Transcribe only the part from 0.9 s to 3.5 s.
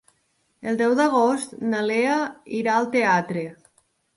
d'agost na Lea irà al teatre.